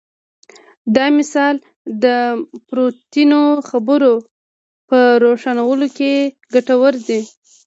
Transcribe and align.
دا 0.95 1.05
مثال 1.17 1.55
د 2.03 2.05
پورتنیو 2.67 3.43
خبرو 3.69 4.13
په 4.89 4.99
روښانولو 5.23 5.87
کې 5.97 6.11
ګټور 6.53 6.93
دی. 7.07 7.21